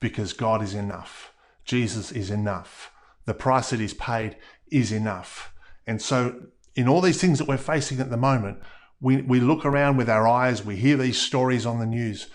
[0.00, 1.32] because God is enough.
[1.64, 2.92] Jesus is enough.
[3.24, 4.36] The price that He's paid
[4.70, 5.52] is enough.
[5.86, 8.60] And so, in all these things that we're facing at the moment,
[9.00, 12.28] we, we look around with our eyes, we hear these stories on the news,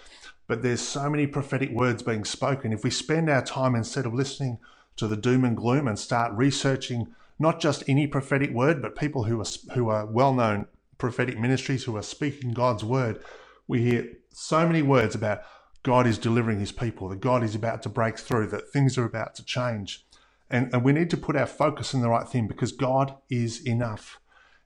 [0.47, 2.71] but there's so many prophetic words being spoken.
[2.71, 4.59] If we spend our time instead of listening
[4.97, 9.23] to the doom and gloom and start researching not just any prophetic word, but people
[9.23, 13.21] who are, who are well known prophetic ministries who are speaking God's word,
[13.67, 15.41] we hear so many words about
[15.83, 19.03] God is delivering his people, that God is about to break through, that things are
[19.03, 20.05] about to change.
[20.49, 23.65] And, and we need to put our focus in the right thing because God is
[23.65, 24.19] enough.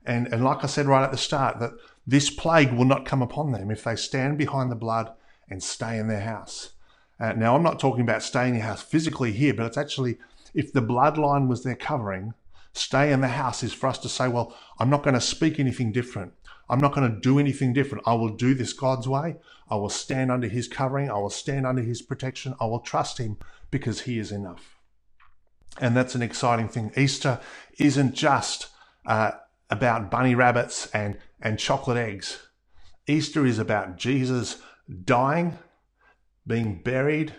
[0.08, 1.74] And, and like I said right at the start, that
[2.08, 5.12] this plague will not come upon them if they stand behind the blood
[5.50, 6.72] and stay in their house.
[7.20, 10.18] Uh, now, I'm not talking about staying in your house physically here, but it's actually
[10.54, 12.34] if the bloodline was their covering,
[12.74, 15.60] stay in the house is for us to say, well, I'm not going to speak
[15.60, 16.34] anything different.
[16.70, 18.08] I'm not going to do anything different.
[18.08, 19.36] I will do this God's way.
[19.70, 21.10] I will stand under his covering.
[21.10, 22.56] I will stand under his protection.
[22.60, 23.38] I will trust him
[23.72, 24.78] because he is enough.
[25.80, 26.92] And that's an exciting thing.
[26.96, 27.40] Easter
[27.78, 28.70] isn't just
[29.06, 29.32] uh,
[29.70, 32.48] about bunny rabbits and, and chocolate eggs.
[33.08, 34.62] Easter is about Jesus
[35.04, 35.58] dying,
[36.46, 37.34] being buried,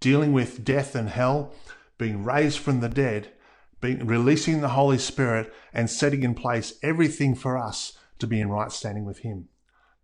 [0.00, 1.52] dealing with death and hell,
[1.98, 3.32] being raised from the dead,
[3.80, 8.48] being, releasing the Holy Spirit, and setting in place everything for us to be in
[8.48, 9.48] right standing with Him.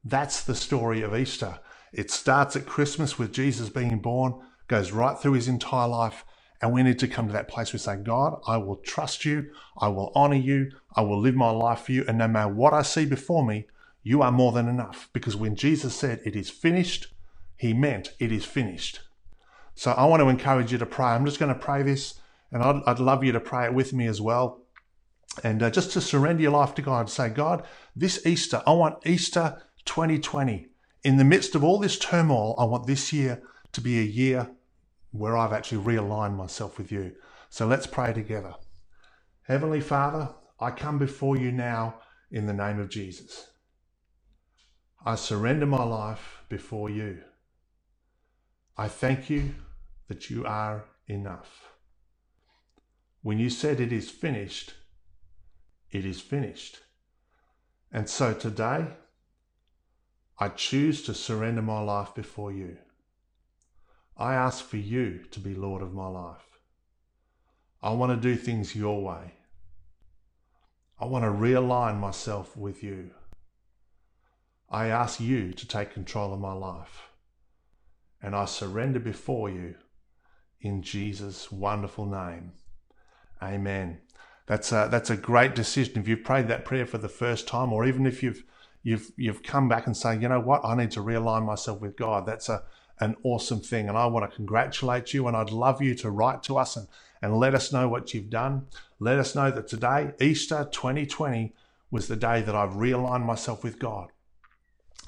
[0.05, 1.59] That's the story of Easter.
[1.93, 6.25] It starts at Christmas with Jesus being born, goes right through his entire life,
[6.61, 9.25] and we need to come to that place where we say, God, I will trust
[9.25, 12.53] you, I will honor you, I will live my life for you, and no matter
[12.53, 13.67] what I see before me,
[14.03, 15.09] you are more than enough.
[15.13, 17.09] Because when Jesus said, It is finished,
[17.57, 19.01] he meant it is finished.
[19.75, 21.07] So I want to encourage you to pray.
[21.07, 22.21] I'm just going to pray this,
[22.53, 24.61] and I'd, I'd love you to pray it with me as well.
[25.43, 29.07] And uh, just to surrender your life to God, say, God, this Easter, I want
[29.07, 30.67] Easter 2020.
[31.05, 33.43] In the midst of all this turmoil, I want this year
[33.73, 34.51] to be a year
[35.11, 37.13] where I've actually realigned myself with you.
[37.49, 38.55] So let's pray together.
[39.43, 41.97] Heavenly Father, I come before you now
[42.31, 43.49] in the name of Jesus.
[45.05, 47.23] I surrender my life before you.
[48.77, 49.55] I thank you
[50.09, 51.71] that you are enough.
[53.23, 54.75] When you said it is finished,
[55.91, 56.79] it is finished.
[57.93, 58.87] And so today,
[60.39, 62.79] I choose to surrender my life before you.
[64.21, 66.61] I ask for you to be Lord of my life.
[67.83, 69.33] I want to do things your way.
[70.99, 73.13] I want to realign myself with you.
[74.69, 77.09] I ask you to take control of my life.
[78.23, 79.77] And I surrender before you
[80.61, 82.53] in Jesus' wonderful name.
[83.43, 84.03] Amen.
[84.47, 85.99] That's a, that's a great decision.
[85.99, 88.45] If you've prayed that prayer for the first time, or even if you've
[88.83, 91.97] you've you've come back and say, you know what, I need to realign myself with
[91.97, 92.27] God.
[92.27, 92.63] That's a
[93.01, 95.27] an awesome thing, and I want to congratulate you.
[95.27, 96.87] And I'd love you to write to us and
[97.23, 98.67] and let us know what you've done.
[98.99, 101.53] Let us know that today, Easter 2020,
[101.91, 104.11] was the day that I've realigned myself with God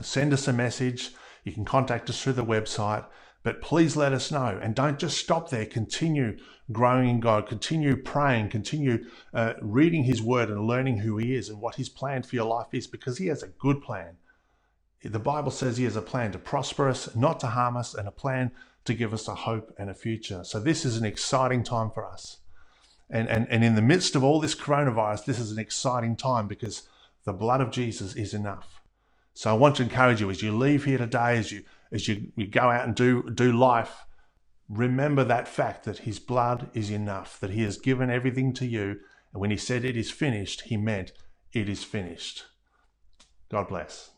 [0.01, 1.11] send us a message.
[1.45, 3.05] You can contact us through the website,
[3.43, 4.59] but please let us know.
[4.63, 5.67] And don't just stop there.
[5.67, 6.39] Continue
[6.71, 7.49] growing in God.
[7.49, 8.51] Continue praying.
[8.51, 12.37] Continue uh, reading His Word and learning who He is and what His plan for
[12.37, 14.17] your life is because He has a good plan.
[15.05, 18.07] The Bible says He has a plan to prosper us, not to harm us, and
[18.07, 18.53] a plan
[18.85, 20.45] to give us a hope and a future.
[20.45, 22.39] So this is an exciting time for us.
[23.11, 26.49] And, and, and in the midst of all this coronavirus, this is an exciting time
[26.49, 26.89] because
[27.25, 28.81] the blood of Jesus is enough.
[29.35, 32.33] So I want to encourage you as you leave here today, as you as you,
[32.37, 34.05] you go out and do do life,
[34.69, 39.01] remember that fact that his blood is enough, that he has given everything to you.
[39.33, 41.13] And when he said it is finished, he meant
[41.53, 42.45] it is finished.
[43.51, 44.12] God bless.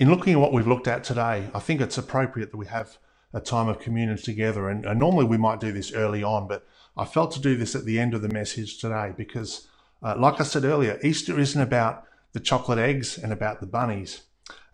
[0.00, 2.96] In looking at what we've looked at today, I think it's appropriate that we have
[3.34, 4.70] a time of communion together.
[4.70, 7.74] And, and normally we might do this early on, but I felt to do this
[7.74, 9.68] at the end of the message today because,
[10.02, 14.22] uh, like I said earlier, Easter isn't about the chocolate eggs and about the bunnies.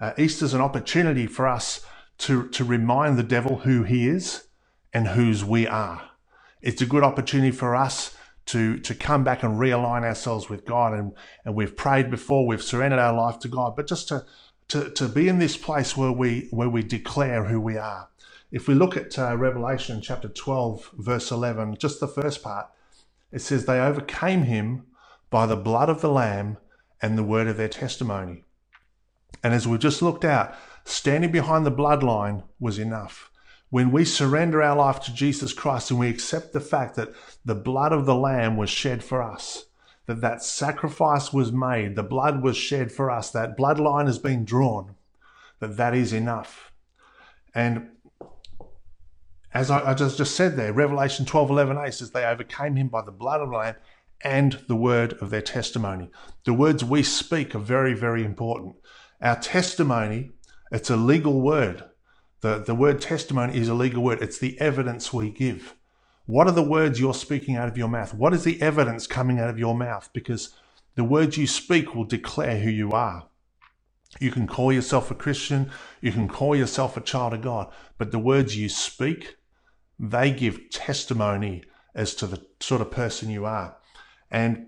[0.01, 1.85] Uh, Easter's an opportunity for us
[2.19, 4.47] to, to remind the devil who he is
[4.93, 6.09] and whose we are.
[6.63, 10.95] It's a good opportunity for us to, to come back and realign ourselves with God.
[10.95, 14.25] And, and we've prayed before, we've surrendered our life to God, but just to,
[14.69, 18.09] to, to be in this place where we, where we declare who we are.
[18.51, 22.69] If we look at uh, Revelation chapter 12, verse 11, just the first part,
[23.33, 24.87] it says, They overcame him
[25.31, 26.59] by the blood of the Lamb
[27.03, 28.45] and the word of their testimony.
[29.43, 30.55] And as we've just looked out,
[30.89, 33.29] Standing behind the bloodline was enough.
[33.71, 37.13] When we surrender our life to Jesus Christ and we accept the fact that
[37.45, 39.66] the blood of the Lamb was shed for us,
[40.07, 44.45] that that sacrifice was made, the blood was shed for us, that bloodline has been
[44.45, 44.95] drawn,
[45.59, 46.73] that that is enough.
[47.55, 47.89] And
[49.53, 52.89] as I, I just, just said there, Revelation 12 11 a says, They overcame him
[52.89, 53.77] by the blood of the Lamb
[54.23, 56.11] and the word of their testimony.
[56.45, 58.77] The words we speak are very, very important.
[59.21, 60.33] Our testimony,
[60.71, 61.85] it's a legal word.
[62.43, 64.23] The, the word testimony is a legal word.
[64.23, 65.75] It's the evidence we give.
[66.27, 68.13] What are the words you're speaking out of your mouth?
[68.13, 70.11] What is the evidence coming out of your mouth?
[70.13, 70.55] Because
[70.97, 73.29] the words you speak will declare who you are.
[74.19, 78.13] You can call yourself a Christian, you can call yourself a child of God, but
[78.13, 79.37] the words you speak,
[79.99, 83.77] they give testimony as to the sort of person you are.
[84.31, 84.67] And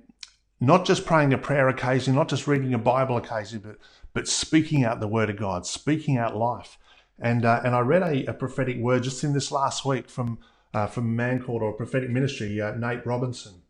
[0.61, 3.79] not just praying a prayer occasionally, not just reading a Bible occasionally, but,
[4.13, 6.79] but speaking out the word of God, speaking out life.
[7.19, 10.39] And, uh, and I read a, a, prophetic word just in this last week from,
[10.75, 13.63] uh, from man called, or prophetic ministry, uh, Nate Robinson.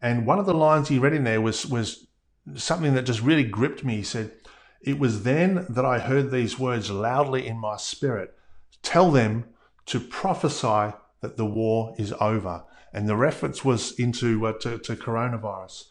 [0.00, 2.06] And one of the lines he read in there was, was
[2.54, 3.96] something that just really gripped me.
[3.96, 4.32] He said,
[4.80, 8.36] It was then that I heard these words loudly in my spirit
[8.82, 9.44] Tell them
[9.86, 14.96] to prophesy that the war is over and the reference was into uh, to, to,
[14.96, 15.84] coronavirus.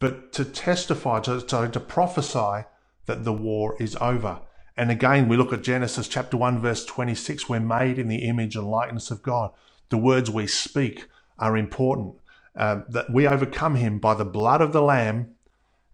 [0.00, 2.66] But to testify, to, to, to prophesy
[3.06, 4.40] that the war is over.
[4.76, 7.48] And again, we look at Genesis chapter 1, verse 26.
[7.48, 9.52] We're made in the image and likeness of God.
[9.90, 11.06] The words we speak
[11.38, 12.16] are important.
[12.56, 15.34] Uh, that we overcome him by the blood of the Lamb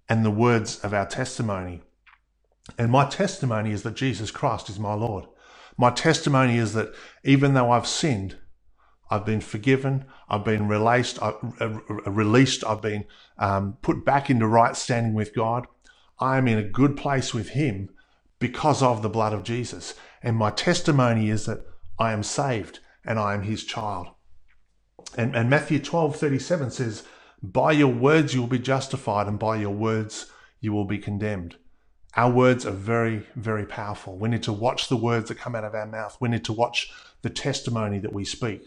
[0.08, 1.82] and the words of our testimony.
[2.78, 5.26] And my testimony is that Jesus Christ is my Lord.
[5.78, 6.92] My testimony is that
[7.24, 8.36] even though I've sinned,
[9.10, 10.04] I've been forgiven.
[10.28, 11.18] I've been released.
[11.20, 11.32] Uh,
[12.06, 12.64] released.
[12.64, 13.04] I've been
[13.38, 15.66] um, put back into right standing with God.
[16.18, 17.88] I am in a good place with Him
[18.40, 19.94] because of the blood of Jesus.
[20.22, 21.64] And my testimony is that
[21.98, 24.08] I am saved and I am His child.
[25.16, 27.04] And, and Matthew 12 37 says,
[27.42, 30.26] By your words you will be justified, and by your words
[30.60, 31.56] you will be condemned.
[32.16, 34.18] Our words are very, very powerful.
[34.18, 36.16] We need to watch the words that come out of our mouth.
[36.20, 38.62] We need to watch the testimony that we speak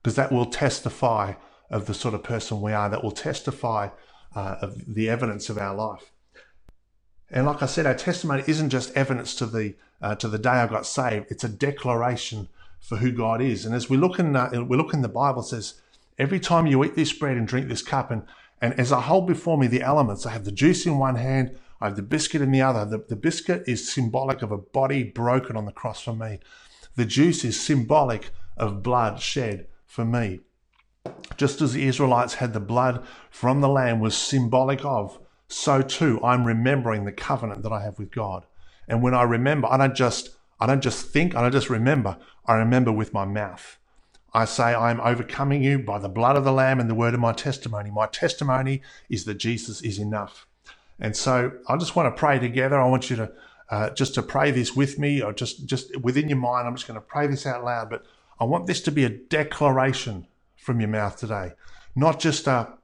[0.00, 1.34] because that will testify
[1.70, 3.88] of the sort of person we are, that will testify
[4.36, 6.12] uh, of the evidence of our life.
[7.30, 10.50] And like I said, our testimony isn't just evidence to the uh, to the day
[10.50, 12.48] I got saved; it's a declaration
[12.80, 13.64] for who God is.
[13.64, 15.80] And as we look in uh, we look in the Bible, it says,
[16.18, 18.24] "Every time you eat this bread and drink this cup, and
[18.60, 21.58] and as I hold before me the elements, I have the juice in one hand,
[21.80, 22.84] I have the biscuit in the other.
[22.84, 26.40] The, the biscuit is symbolic of a body broken on the cross for me.
[26.96, 30.40] The juice is symbolic of blood shed for me.
[31.36, 36.20] Just as the Israelites had the blood from the lamb was symbolic of, so too
[36.22, 38.46] I'm remembering the covenant that I have with God.
[38.88, 40.30] And when I remember, I don't just
[40.60, 43.78] I don't just think, I don't just remember, I remember with my mouth.
[44.32, 47.14] I say, I am overcoming you by the blood of the Lamb and the word
[47.14, 47.90] of my testimony.
[47.90, 50.46] My testimony is that Jesus is enough.
[50.98, 52.80] And so I just want to pray together.
[52.80, 53.32] I want you to
[53.70, 56.66] uh, just to pray this with me, or just just within your mind.
[56.66, 57.90] I'm just going to pray this out loud.
[57.90, 58.04] But
[58.38, 60.26] I want this to be a declaration
[60.56, 61.52] from your mouth today,
[61.94, 62.74] not just a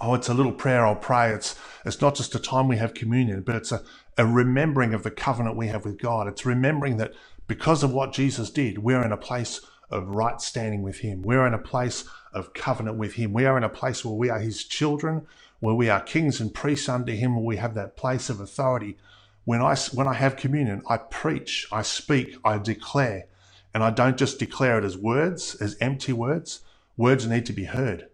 [0.00, 1.30] oh, it's a little prayer I'll pray.
[1.30, 3.82] It's it's not just a time we have communion, but it's a,
[4.18, 6.26] a remembering of the covenant we have with God.
[6.26, 7.12] It's remembering that
[7.46, 11.22] because of what Jesus did, we're in a place of right standing with Him.
[11.22, 13.32] We're in a place of covenant with Him.
[13.32, 15.26] We are in a place where we are His children,
[15.60, 18.98] where we are kings and priests under Him, where we have that place of authority.
[19.44, 23.26] When I when I have communion, I preach, I speak, I declare
[23.76, 26.60] and I don't just declare it as words, as empty words.
[26.96, 28.08] Words need to be heard.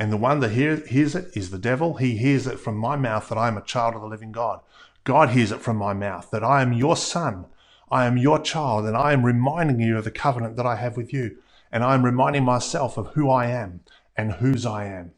[0.00, 1.96] And the one that hear, hears it is the devil.
[1.96, 4.60] He hears it from my mouth that I am a child of the living God.
[5.04, 7.44] God hears it from my mouth that I am your son.
[7.90, 10.96] I am your child, and I am reminding you of the covenant that I have
[10.96, 11.36] with you.
[11.70, 13.80] And I am reminding myself of who I am
[14.16, 15.12] and whose I am.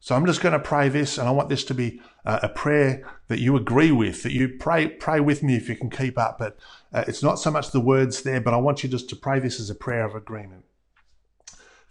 [0.00, 3.08] So I'm just going to pray this, and I want this to be a prayer
[3.28, 6.40] that you agree with, that you pray pray with me if you can keep up.
[6.40, 6.58] But
[6.92, 9.38] uh, it's not so much the words there, but I want you just to pray
[9.38, 10.64] this as a prayer of agreement.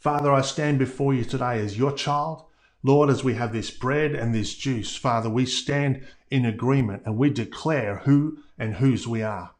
[0.03, 2.43] Father, I stand before you today as your child.
[2.83, 7.17] Lord, as we have this bread and this juice, Father, we stand in agreement and
[7.17, 9.51] we declare who and whose we are.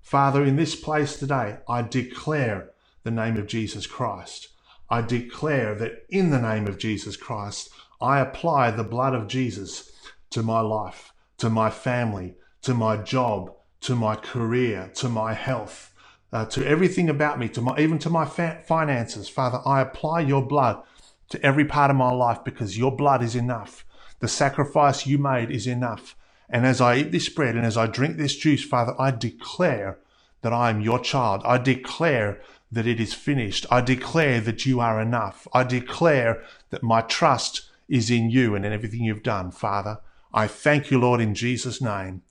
[0.00, 2.70] Father, in this place today, I declare
[3.02, 4.50] the name of Jesus Christ.
[4.88, 7.68] I declare that in the name of Jesus Christ,
[8.00, 9.90] I apply the blood of Jesus
[10.30, 15.92] to my life, to my family, to my job, to my career, to my health,
[16.32, 19.28] uh, to everything about me, to my even to my fa- finances.
[19.28, 20.82] Father, I apply your blood
[21.30, 23.84] to every part of my life because your blood is enough.
[24.20, 26.16] The sacrifice you made is enough.
[26.50, 29.98] And as I eat this bread and as I drink this juice, Father, I declare
[30.42, 31.42] that I am your child.
[31.44, 33.66] I declare that it is finished.
[33.70, 35.46] I declare that you are enough.
[35.52, 39.98] I declare that my trust is in you and in everything you've done, Father.
[40.32, 42.22] I thank you, Lord, in Jesus' name.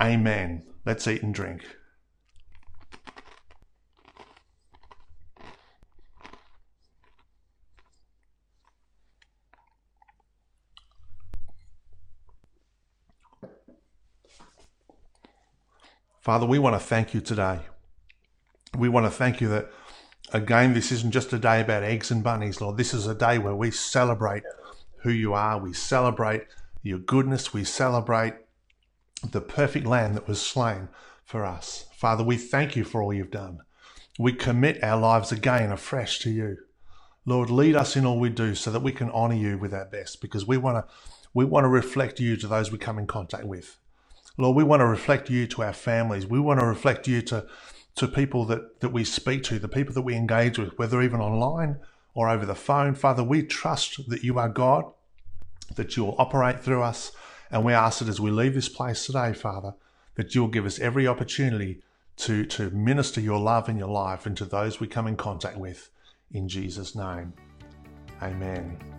[0.00, 0.62] Amen.
[0.84, 1.62] Let's eat and drink.
[16.26, 17.60] Father, we want to thank you today.
[18.76, 19.70] We want to thank you that,
[20.32, 22.78] again, this isn't just a day about eggs and bunnies, Lord.
[22.78, 24.42] This is a day where we celebrate
[25.02, 25.56] who you are.
[25.56, 26.42] We celebrate
[26.82, 27.54] your goodness.
[27.54, 28.34] We celebrate
[29.30, 30.88] the perfect lamb that was slain
[31.24, 31.86] for us.
[31.94, 33.60] Father, we thank you for all you've done.
[34.18, 36.56] We commit our lives again afresh to you.
[37.24, 39.86] Lord, lead us in all we do so that we can honor you with our
[39.86, 40.92] best because we want to
[41.32, 43.78] we want to reflect you to those we come in contact with.
[44.38, 46.26] Lord, we want to reflect you to our families.
[46.26, 47.46] We want to reflect you to,
[47.96, 51.20] to people that, that we speak to, the people that we engage with, whether even
[51.20, 51.78] online
[52.14, 52.94] or over the phone.
[52.94, 54.84] Father, we trust that you are God,
[55.74, 57.12] that you will operate through us.
[57.50, 59.74] And we ask that as we leave this place today, Father,
[60.16, 61.82] that you'll give us every opportunity
[62.16, 65.90] to, to minister your love and your life into those we come in contact with.
[66.32, 67.34] In Jesus' name,
[68.22, 68.95] amen.